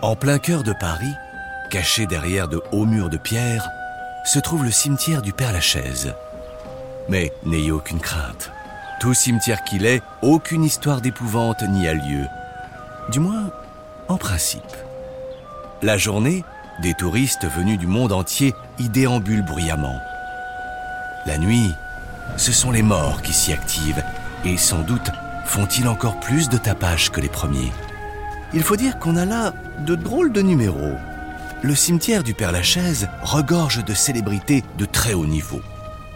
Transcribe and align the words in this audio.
En 0.00 0.14
plein 0.14 0.38
cœur 0.38 0.62
de 0.62 0.72
Paris, 0.72 1.12
caché 1.70 2.06
derrière 2.06 2.46
de 2.46 2.62
hauts 2.70 2.84
murs 2.84 3.10
de 3.10 3.16
pierre, 3.16 3.68
se 4.24 4.38
trouve 4.38 4.62
le 4.62 4.70
cimetière 4.70 5.22
du 5.22 5.32
Père-Lachaise. 5.32 6.14
Mais 7.08 7.32
n'ayez 7.44 7.72
aucune 7.72 7.98
crainte. 7.98 8.52
Tout 9.00 9.12
cimetière 9.12 9.64
qu'il 9.64 9.86
est, 9.86 10.00
aucune 10.22 10.62
histoire 10.62 11.00
d'épouvante 11.00 11.62
n'y 11.62 11.88
a 11.88 11.94
lieu. 11.94 12.26
Du 13.10 13.18
moins, 13.18 13.50
en 14.06 14.18
principe. 14.18 14.76
La 15.82 15.98
journée, 15.98 16.44
des 16.80 16.94
touristes 16.94 17.46
venus 17.46 17.78
du 17.78 17.88
monde 17.88 18.12
entier 18.12 18.54
y 18.78 18.88
déambulent 18.88 19.44
bruyamment. 19.44 19.98
La 21.26 21.38
nuit, 21.38 21.74
ce 22.36 22.52
sont 22.52 22.70
les 22.70 22.82
morts 22.82 23.20
qui 23.22 23.32
s'y 23.32 23.52
activent 23.52 24.04
et 24.44 24.58
sans 24.58 24.82
doute 24.82 25.10
font-ils 25.44 25.88
encore 25.88 26.20
plus 26.20 26.48
de 26.48 26.56
tapage 26.56 27.10
que 27.10 27.20
les 27.20 27.28
premiers. 27.28 27.72
Il 28.54 28.62
faut 28.62 28.76
dire 28.76 28.98
qu'on 28.98 29.16
a 29.16 29.26
là 29.26 29.54
de 29.84 29.94
drôles 29.94 30.32
de 30.32 30.40
numéros. 30.40 30.94
Le 31.62 31.74
cimetière 31.74 32.22
du 32.22 32.32
Père-Lachaise 32.32 33.08
regorge 33.22 33.84
de 33.84 33.92
célébrités 33.92 34.64
de 34.78 34.86
très 34.86 35.12
haut 35.12 35.26
niveau. 35.26 35.60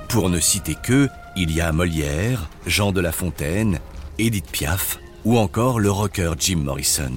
Pour 0.09 0.31
ne 0.31 0.41
citer 0.41 0.75
que, 0.75 1.09
il 1.37 1.51
y 1.53 1.61
a 1.61 1.73
Molière, 1.73 2.49
Jean 2.67 2.93
de 2.93 3.01
La 3.01 3.13
Fontaine, 3.13 3.81
Edith 4.19 4.51
Piaf 4.51 4.99
ou 5.25 5.39
encore 5.39 5.79
le 5.79 5.91
rocker 5.91 6.33
Jim 6.39 6.61
Morrison. 6.65 7.13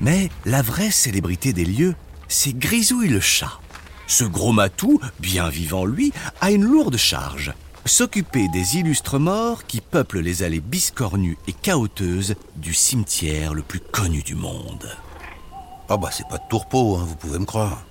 Mais 0.00 0.30
la 0.46 0.62
vraie 0.62 0.90
célébrité 0.90 1.52
des 1.52 1.64
lieux, 1.64 1.94
c'est 2.28 2.56
Grisouille 2.56 3.08
le 3.08 3.20
chat. 3.20 3.60
Ce 4.06 4.24
gros 4.24 4.52
matou, 4.52 4.98
bien 5.20 5.50
vivant 5.50 5.84
lui, 5.84 6.12
a 6.40 6.50
une 6.50 6.64
lourde 6.64 6.96
charge. 6.96 7.52
S'occuper 7.88 8.48
des 8.48 8.76
illustres 8.76 9.18
morts 9.18 9.64
qui 9.64 9.80
peuplent 9.80 10.20
les 10.20 10.42
allées 10.42 10.60
biscornues 10.60 11.38
et 11.48 11.54
chaoteuses 11.54 12.34
du 12.54 12.74
cimetière 12.74 13.54
le 13.54 13.62
plus 13.62 13.80
connu 13.80 14.22
du 14.22 14.34
monde. 14.34 14.94
Ah 15.88 15.96
bah 15.96 16.10
c'est 16.12 16.28
pas 16.28 16.36
de 16.36 16.48
tourpeau, 16.50 16.96
hein, 16.96 17.06
vous 17.08 17.16
pouvez 17.16 17.38
me 17.38 17.46
croire. 17.46 17.86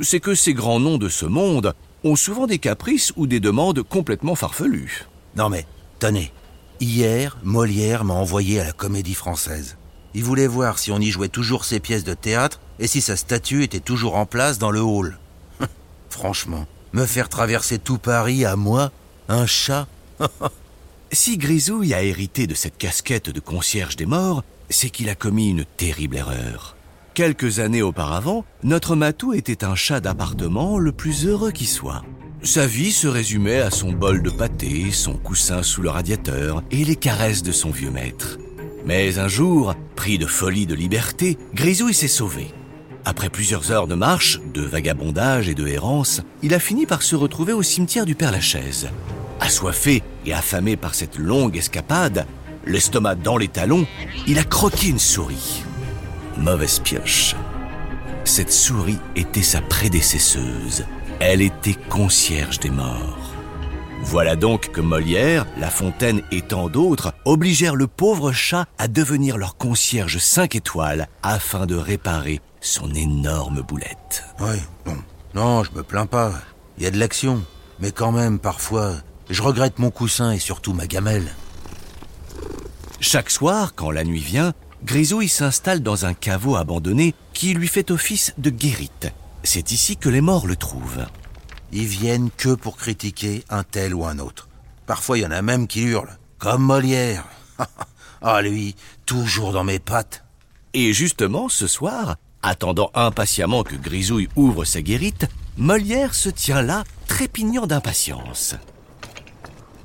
C'est 0.00 0.20
que 0.20 0.34
ces 0.34 0.54
grands 0.54 0.80
noms 0.80 0.96
de 0.96 1.10
ce 1.10 1.26
monde 1.26 1.74
ont 2.02 2.16
souvent 2.16 2.46
des 2.46 2.58
caprices 2.58 3.12
ou 3.16 3.26
des 3.26 3.40
demandes 3.40 3.82
complètement 3.82 4.36
farfelues. 4.36 5.04
Non 5.36 5.50
mais, 5.50 5.66
tenez, 5.98 6.32
hier, 6.80 7.36
Molière 7.42 8.04
m'a 8.04 8.14
envoyé 8.14 8.58
à 8.58 8.64
la 8.64 8.72
comédie 8.72 9.14
française. 9.14 9.76
Il 10.14 10.24
voulait 10.24 10.46
voir 10.46 10.78
si 10.78 10.90
on 10.92 10.98
y 10.98 11.10
jouait 11.10 11.28
toujours 11.28 11.66
ses 11.66 11.78
pièces 11.78 12.04
de 12.04 12.14
théâtre 12.14 12.58
et 12.78 12.86
si 12.86 13.02
sa 13.02 13.16
statue 13.16 13.64
était 13.64 13.80
toujours 13.80 14.16
en 14.16 14.24
place 14.24 14.58
dans 14.58 14.70
le 14.70 14.80
hall. 14.80 15.18
Franchement, 16.08 16.66
me 16.94 17.06
faire 17.06 17.28
traverser 17.28 17.78
tout 17.78 17.98
Paris 17.98 18.44
à 18.44 18.56
moi, 18.56 18.90
un 19.28 19.46
chat 19.46 19.86
Si 21.12 21.36
Grisouille 21.36 21.92
a 21.92 22.02
hérité 22.02 22.46
de 22.46 22.54
cette 22.54 22.78
casquette 22.78 23.30
de 23.30 23.40
concierge 23.40 23.96
des 23.96 24.06
morts, 24.06 24.42
c'est 24.70 24.90
qu'il 24.90 25.08
a 25.08 25.14
commis 25.14 25.50
une 25.50 25.64
terrible 25.64 26.16
erreur. 26.16 26.76
Quelques 27.12 27.58
années 27.58 27.82
auparavant, 27.82 28.44
notre 28.62 28.96
Matou 28.96 29.34
était 29.34 29.64
un 29.64 29.74
chat 29.74 30.00
d'appartement 30.00 30.78
le 30.78 30.92
plus 30.92 31.26
heureux 31.26 31.52
qui 31.52 31.66
soit. 31.66 32.02
Sa 32.42 32.66
vie 32.66 32.92
se 32.92 33.06
résumait 33.06 33.60
à 33.60 33.70
son 33.70 33.92
bol 33.92 34.22
de 34.22 34.30
pâté, 34.30 34.90
son 34.90 35.14
coussin 35.14 35.62
sous 35.62 35.82
le 35.82 35.90
radiateur 35.90 36.62
et 36.70 36.84
les 36.84 36.96
caresses 36.96 37.42
de 37.42 37.52
son 37.52 37.70
vieux 37.70 37.90
maître. 37.90 38.38
Mais 38.84 39.18
un 39.18 39.28
jour, 39.28 39.74
pris 39.96 40.18
de 40.18 40.26
folie 40.26 40.66
de 40.66 40.74
liberté, 40.74 41.38
Grisouille 41.54 41.94
s'est 41.94 42.08
sauvé. 42.08 42.52
Après 43.06 43.28
plusieurs 43.28 43.70
heures 43.70 43.86
de 43.86 43.94
marche, 43.94 44.40
de 44.54 44.62
vagabondage 44.62 45.48
et 45.50 45.54
de 45.54 45.66
errance, 45.66 46.22
il 46.42 46.54
a 46.54 46.58
fini 46.58 46.86
par 46.86 47.02
se 47.02 47.14
retrouver 47.14 47.52
au 47.52 47.62
cimetière 47.62 48.06
du 48.06 48.14
Père-Lachaise. 48.14 48.88
Assoiffé 49.40 50.02
et 50.24 50.32
affamé 50.32 50.76
par 50.76 50.94
cette 50.94 51.18
longue 51.18 51.56
escapade, 51.56 52.26
l'estomac 52.64 53.16
dans 53.16 53.36
les 53.36 53.48
talons, 53.48 53.86
il 54.26 54.38
a 54.38 54.44
croqué 54.44 54.88
une 54.88 54.98
souris. 54.98 55.62
Mauvaise 56.38 56.78
pioche. 56.78 57.36
Cette 58.24 58.52
souris 58.52 58.98
était 59.16 59.42
sa 59.42 59.60
prédécesseuse. 59.60 60.86
Elle 61.20 61.42
était 61.42 61.76
concierge 61.90 62.58
des 62.58 62.70
morts. 62.70 63.34
Voilà 64.02 64.34
donc 64.34 64.70
que 64.72 64.80
Molière, 64.80 65.46
La 65.58 65.68
Fontaine 65.68 66.22
et 66.30 66.40
tant 66.40 66.68
d'autres 66.68 67.12
obligèrent 67.24 67.76
le 67.76 67.86
pauvre 67.86 68.32
chat 68.32 68.66
à 68.78 68.88
devenir 68.88 69.36
leur 69.36 69.56
concierge 69.56 70.18
5 70.18 70.56
étoiles 70.56 71.08
afin 71.22 71.66
de 71.66 71.74
réparer 71.74 72.40
son 72.64 72.92
énorme 72.94 73.62
boulette. 73.62 74.24
Oui, 74.40 74.56
bon. 74.84 74.96
Non, 75.34 75.64
je 75.64 75.70
me 75.72 75.82
plains 75.82 76.06
pas. 76.06 76.32
Il 76.78 76.84
y 76.84 76.86
a 76.86 76.90
de 76.90 76.98
l'action. 76.98 77.42
Mais 77.80 77.92
quand 77.92 78.12
même, 78.12 78.38
parfois, 78.38 78.94
je 79.28 79.42
regrette 79.42 79.78
mon 79.78 79.90
coussin 79.90 80.32
et 80.32 80.38
surtout 80.38 80.72
ma 80.72 80.86
gamelle. 80.86 81.34
Chaque 83.00 83.30
soir, 83.30 83.74
quand 83.74 83.90
la 83.90 84.04
nuit 84.04 84.20
vient, 84.20 84.54
Grisouille 84.84 85.28
s'installe 85.28 85.82
dans 85.82 86.06
un 86.06 86.14
caveau 86.14 86.56
abandonné 86.56 87.14
qui 87.32 87.54
lui 87.54 87.68
fait 87.68 87.90
office 87.90 88.32
de 88.38 88.50
guérite. 88.50 89.12
C'est 89.42 89.72
ici 89.72 89.96
que 89.96 90.08
les 90.08 90.20
morts 90.20 90.46
le 90.46 90.56
trouvent. 90.56 91.06
Ils 91.72 91.86
viennent 91.86 92.30
que 92.30 92.54
pour 92.54 92.76
critiquer 92.76 93.44
un 93.50 93.64
tel 93.64 93.94
ou 93.94 94.06
un 94.06 94.18
autre. 94.18 94.48
Parfois, 94.86 95.18
il 95.18 95.22
y 95.22 95.26
en 95.26 95.32
a 95.32 95.42
même 95.42 95.66
qui 95.66 95.82
hurlent, 95.82 96.18
comme 96.38 96.62
Molière. 96.62 97.24
ah, 98.22 98.40
lui, 98.40 98.74
toujours 99.04 99.52
dans 99.52 99.64
mes 99.64 99.78
pattes. 99.78 100.24
Et 100.72 100.92
justement, 100.92 101.48
ce 101.48 101.66
soir, 101.66 102.16
attendant 102.48 102.90
impatiemment 102.94 103.62
que 103.62 103.74
Grisouille 103.74 104.28
ouvre 104.36 104.64
sa 104.64 104.82
guérite, 104.82 105.26
Molière 105.56 106.14
se 106.14 106.28
tient 106.28 106.62
là, 106.62 106.84
trépignant 107.06 107.66
d'impatience. 107.66 108.54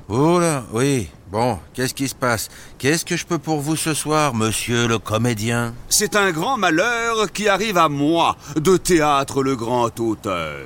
Oh 0.08 0.40
là, 0.40 0.66
oui. 0.74 1.08
Bon, 1.31 1.59
qu'est-ce 1.75 1.94
qui 1.94 2.08
se 2.08 2.16
passe? 2.16 2.50
Qu'est-ce 2.80 3.06
que 3.06 3.16
je 3.16 3.25
peux 3.25 3.38
pour 3.38 3.59
vous 3.59 3.75
ce 3.75 3.94
soir, 3.94 4.34
monsieur 4.34 4.88
le 4.88 4.98
comédien? 4.98 5.75
C'est 5.88 6.16
un 6.16 6.31
grand 6.31 6.58
malheur 6.58 7.31
qui 7.31 7.48
arrive 7.48 7.78
à 7.78 7.88
moi, 7.88 8.36
de 8.56 8.78
théâtre 8.78 9.44
le 9.44 9.56
grand 9.56 10.00
auteur. 10.00 10.66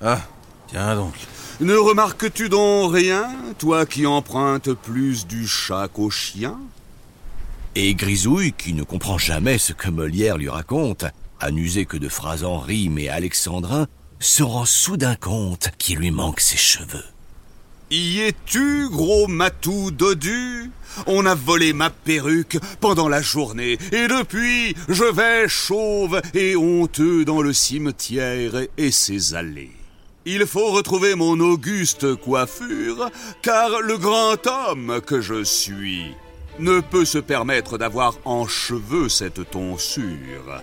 Ah, 0.00 0.20
tiens 0.68 0.94
donc. 0.94 1.14
Ne 1.58 1.74
remarques-tu 1.74 2.48
donc 2.48 2.94
rien, 2.94 3.28
toi 3.58 3.86
qui 3.86 4.06
empruntes 4.06 4.72
plus 4.74 5.26
du 5.26 5.48
chat 5.48 5.88
qu'au 5.88 6.10
chien? 6.10 6.56
Et 7.74 7.94
Grisouille, 7.94 8.52
qui 8.52 8.74
ne 8.74 8.84
comprend 8.84 9.18
jamais 9.18 9.58
ce 9.58 9.72
que 9.72 9.90
Molière 9.90 10.38
lui 10.38 10.48
raconte, 10.48 11.06
à 11.40 11.50
que 11.50 11.96
de 11.96 12.08
phrases 12.08 12.44
en 12.44 12.58
rime 12.58 12.98
et 12.98 13.08
alexandrin, 13.08 13.86
se 14.18 14.42
rend 14.42 14.64
soudain 14.64 15.14
compte 15.16 15.70
qu'il 15.78 15.98
lui 15.98 16.10
manque 16.10 16.40
ses 16.40 16.56
cheveux. 16.56 17.04
Y 17.90 18.20
es-tu, 18.20 18.88
gros 18.90 19.28
matou 19.28 19.92
dodu? 19.92 20.72
On 21.06 21.24
a 21.26 21.34
volé 21.34 21.72
ma 21.72 21.90
perruque 21.90 22.58
pendant 22.80 23.08
la 23.08 23.22
journée, 23.22 23.78
et 23.92 24.08
depuis, 24.08 24.74
je 24.88 25.04
vais 25.04 25.48
chauve 25.48 26.20
et 26.34 26.56
honteux 26.56 27.24
dans 27.24 27.42
le 27.42 27.52
cimetière 27.52 28.54
et 28.76 28.90
ses 28.90 29.34
allées. 29.34 29.76
Il 30.24 30.46
faut 30.46 30.72
retrouver 30.72 31.14
mon 31.14 31.38
auguste 31.38 32.16
coiffure, 32.16 33.10
car 33.42 33.80
le 33.80 33.96
grand 33.98 34.44
homme 34.46 35.00
que 35.06 35.20
je 35.20 35.44
suis 35.44 36.06
ne 36.58 36.80
peut 36.80 37.04
se 37.04 37.18
permettre 37.18 37.78
d'avoir 37.78 38.18
en 38.24 38.48
cheveux 38.48 39.08
cette 39.08 39.48
tonsure. 39.50 40.60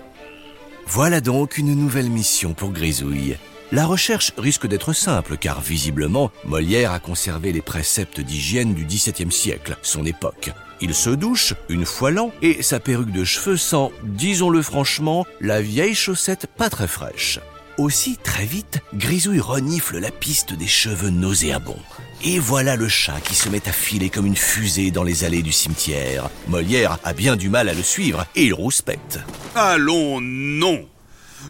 Voilà 0.88 1.22
donc 1.22 1.58
une 1.58 1.74
nouvelle 1.74 2.10
mission 2.10 2.54
pour 2.54 2.72
Grisouille. 2.72 3.38
La 3.72 3.86
recherche 3.86 4.34
risque 4.38 4.68
d'être 4.68 4.94
simple 4.94 5.38
car 5.38 5.62
visiblement, 5.62 6.32
Molière 6.46 6.92
a 6.92 7.00
conservé 7.00 7.52
les 7.52 7.62
préceptes 7.62 8.20
d'hygiène 8.20 8.74
du 8.74 8.86
XVIIe 8.86 9.32
siècle, 9.32 9.78
son 9.82 10.06
époque. 10.06 10.52
Il 10.82 10.94
se 10.94 11.10
douche 11.10 11.54
une 11.70 11.86
fois 11.86 12.12
l'an 12.12 12.32
et 12.42 12.62
sa 12.62 12.80
perruque 12.80 13.12
de 13.12 13.24
cheveux 13.24 13.58
sent, 13.58 13.90
disons-le 14.04 14.62
franchement, 14.62 15.26
la 15.42 15.62
vieille 15.62 15.96
chaussette 15.96 16.46
pas 16.46 16.70
très 16.70 16.88
fraîche. 16.88 17.40
Aussi, 17.80 18.18
très 18.22 18.46
vite, 18.46 18.80
Grisouille 18.94 19.40
renifle 19.40 19.98
la 19.98 20.12
piste 20.12 20.54
des 20.54 20.68
cheveux 20.68 21.10
nauséabonds. 21.10 21.80
Et 22.24 22.38
voilà 22.38 22.76
le 22.76 22.88
chat 22.88 23.20
qui 23.24 23.34
se 23.34 23.50
met 23.50 23.68
à 23.68 23.72
filer 23.72 24.12
comme 24.12 24.28
une 24.28 24.36
fusée 24.36 24.92
dans 24.92 25.04
les 25.04 25.24
allées 25.24 25.42
du 25.42 25.52
cimetière. 25.52 26.30
Molière 26.48 27.00
a 27.04 27.14
bien 27.14 27.36
du 27.36 27.50
mal 27.50 27.70
à 27.70 27.74
le 27.74 27.82
suivre 27.82 28.26
et 28.36 28.46
il 28.46 28.54
rouspète. 28.54 29.20
Allons, 29.56 30.20
non 30.22 30.88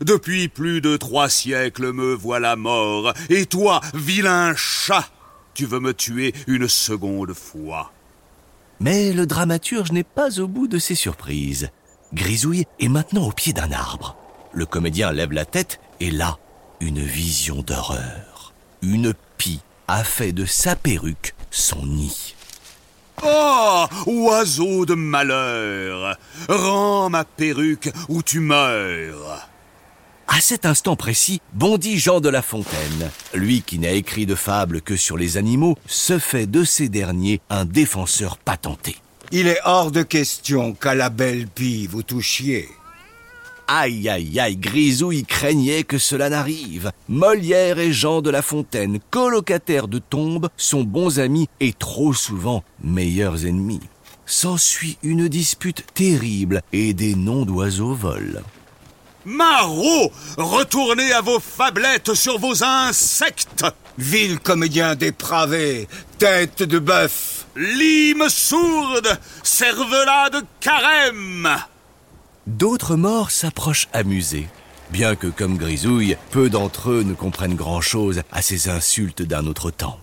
depuis 0.01 0.47
plus 0.47 0.81
de 0.81 0.97
trois 0.97 1.29
siècles 1.29 1.91
me 1.91 2.13
voilà 2.13 2.55
mort, 2.55 3.13
et 3.29 3.45
toi, 3.45 3.81
vilain 3.93 4.53
chat, 4.55 5.07
tu 5.53 5.65
veux 5.65 5.79
me 5.79 5.93
tuer 5.93 6.33
une 6.47 6.67
seconde 6.67 7.33
fois. 7.33 7.91
Mais 8.79 9.13
le 9.13 9.25
dramaturge 9.25 9.91
n'est 9.91 10.03
pas 10.03 10.39
au 10.39 10.47
bout 10.47 10.67
de 10.67 10.79
ses 10.79 10.95
surprises. 10.95 11.69
Grisouille 12.13 12.65
est 12.79 12.89
maintenant 12.89 13.27
au 13.27 13.31
pied 13.31 13.53
d'un 13.53 13.71
arbre. 13.71 14.17
Le 14.51 14.65
comédien 14.65 15.11
lève 15.11 15.31
la 15.31 15.45
tête 15.45 15.79
et 15.99 16.11
là, 16.11 16.37
une 16.79 17.03
vision 17.03 17.61
d'horreur. 17.61 18.53
Une 18.81 19.13
pie 19.37 19.61
a 19.87 20.03
fait 20.03 20.31
de 20.31 20.45
sa 20.45 20.75
perruque 20.75 21.33
son 21.49 21.85
nid. 21.85 22.35
Oh, 23.25 23.85
oiseau 24.05 24.85
de 24.85 24.95
malheur, 24.95 26.17
rends 26.49 27.09
ma 27.09 27.23
perruque 27.23 27.89
ou 28.09 28.21
tu 28.21 28.39
meurs. 28.39 29.49
À 30.27 30.41
cet 30.41 30.65
instant 30.65 30.95
précis, 30.95 31.41
bondit 31.53 31.99
Jean 31.99 32.19
de 32.19 32.29
La 32.29 32.41
Fontaine. 32.41 33.11
Lui 33.33 33.61
qui 33.61 33.77
n'a 33.79 33.91
écrit 33.91 34.25
de 34.25 34.35
fables 34.35 34.81
que 34.81 34.95
sur 34.95 35.17
les 35.17 35.37
animaux, 35.37 35.77
se 35.85 36.17
fait 36.17 36.47
de 36.47 36.63
ces 36.63 36.89
derniers 36.89 37.39
un 37.49 37.65
défenseur 37.65 38.37
patenté. 38.37 38.97
Il 39.31 39.47
est 39.47 39.59
hors 39.63 39.91
de 39.91 40.03
question 40.03 40.73
qu'à 40.73 40.95
la 40.95 41.09
belle 41.09 41.47
pie 41.47 41.87
vous 41.87 42.03
touchiez. 42.03 42.67
Aïe 43.67 44.09
aïe 44.09 44.39
aïe, 44.39 44.57
Grisouille 44.57 45.25
craignait 45.25 45.83
que 45.83 45.97
cela 45.97 46.29
n'arrive. 46.29 46.91
Molière 47.07 47.79
et 47.79 47.93
Jean 47.93 48.21
de 48.21 48.29
La 48.29 48.41
Fontaine, 48.41 48.99
colocataires 49.09 49.87
de 49.87 49.99
tombe, 49.99 50.49
sont 50.57 50.83
bons 50.83 51.19
amis 51.19 51.47
et 51.59 51.73
trop 51.73 52.13
souvent 52.13 52.63
meilleurs 52.83 53.45
ennemis. 53.45 53.81
S'ensuit 54.25 54.97
une 55.03 55.27
dispute 55.27 55.85
terrible 55.93 56.61
et 56.71 56.93
des 56.93 57.15
noms 57.15 57.45
d'oiseaux 57.45 57.93
volent. 57.93 58.41
Marot, 59.25 60.11
retournez 60.37 61.13
à 61.13 61.21
vos 61.21 61.39
fablettes 61.39 62.13
sur 62.13 62.39
vos 62.39 62.61
insectes 62.63 63.63
Vil 63.97 64.39
comédien 64.39 64.95
dépravé, 64.95 65.87
tête 66.17 66.63
de 66.63 66.79
bœuf 66.79 67.45
Lime 67.55 68.27
sourde, 68.27 69.17
cervelas 69.43 70.29
de 70.31 70.41
carême 70.59 71.47
D'autres 72.47 72.97
morts 72.97 73.31
s'approchent 73.31 73.87
amusés. 73.93 74.47
Bien 74.89 75.15
que, 75.15 75.27
comme 75.27 75.57
Grisouille, 75.57 76.17
peu 76.31 76.49
d'entre 76.49 76.91
eux 76.91 77.03
ne 77.03 77.13
comprennent 77.13 77.55
grand-chose 77.55 78.21
à 78.33 78.41
ces 78.41 78.67
insultes 78.67 79.21
d'un 79.21 79.47
autre 79.47 79.71
temps. 79.71 79.99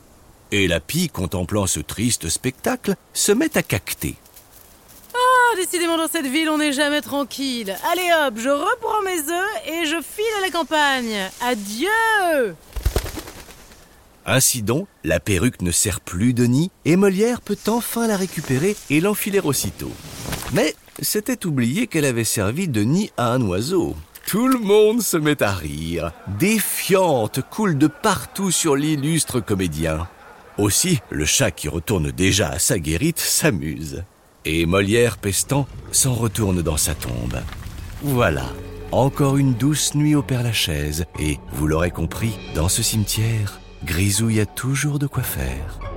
Et 0.50 0.66
la 0.66 0.80
pie, 0.80 1.08
contemplant 1.08 1.66
ce 1.66 1.80
triste 1.80 2.28
spectacle, 2.30 2.94
se 3.12 3.32
met 3.32 3.56
à 3.58 3.62
cacter. 3.62 4.16
Ah, 5.14 5.56
décidément, 5.56 5.98
dans 5.98 6.08
cette 6.08 6.26
ville, 6.26 6.48
on 6.48 6.58
n'est 6.58 6.72
jamais 6.72 7.02
tranquille. 7.02 7.76
Allez 7.92 8.08
hop, 8.26 8.34
je 8.38 8.48
reprends 8.48 9.02
mes 9.04 9.20
œufs 9.20 9.66
et 9.66 9.84
je 9.86 10.00
file 10.02 10.24
à 10.38 10.40
la 10.40 10.50
campagne. 10.50 11.30
Adieu 11.42 12.56
Ainsi 14.24 14.62
donc, 14.62 14.88
la 15.04 15.20
perruque 15.20 15.60
ne 15.60 15.70
sert 15.70 16.00
plus 16.00 16.32
de 16.32 16.44
nid 16.44 16.70
et 16.86 16.96
Molière 16.96 17.42
peut 17.42 17.58
enfin 17.68 18.06
la 18.06 18.16
récupérer 18.16 18.76
et 18.88 19.00
l'enfiler 19.00 19.40
aussitôt. 19.40 19.92
Mais 20.52 20.74
c'était 21.00 21.46
oublié 21.46 21.86
qu'elle 21.86 22.04
avait 22.04 22.24
servi 22.24 22.68
de 22.68 22.82
nid 22.82 23.10
à 23.16 23.32
un 23.32 23.42
oiseau. 23.42 23.96
Tout 24.26 24.46
le 24.46 24.58
monde 24.58 25.02
se 25.02 25.16
met 25.16 25.42
à 25.42 25.52
rire. 25.52 26.12
Des 26.38 26.58
fientes 26.58 27.40
coulent 27.50 27.78
de 27.78 27.88
partout 27.88 28.50
sur 28.50 28.76
l'illustre 28.76 29.40
comédien. 29.40 30.06
Aussi, 30.58 31.00
le 31.10 31.24
chat 31.24 31.50
qui 31.50 31.68
retourne 31.68 32.12
déjà 32.12 32.50
à 32.50 32.58
sa 32.58 32.78
guérite 32.78 33.18
s'amuse. 33.18 34.04
Et 34.44 34.66
Molière, 34.66 35.18
pestant, 35.18 35.66
s'en 35.90 36.14
retourne 36.14 36.62
dans 36.62 36.76
sa 36.76 36.94
tombe. 36.94 37.40
Voilà, 38.02 38.46
encore 38.92 39.36
une 39.36 39.54
douce 39.54 39.94
nuit 39.94 40.14
au 40.14 40.22
Père 40.22 40.42
Lachaise. 40.42 41.06
Et, 41.18 41.38
vous 41.52 41.66
l'aurez 41.66 41.90
compris, 41.90 42.38
dans 42.54 42.68
ce 42.68 42.82
cimetière, 42.82 43.60
Grisouille 43.84 44.40
a 44.40 44.46
toujours 44.46 44.98
de 44.98 45.06
quoi 45.06 45.22
faire. 45.22 45.89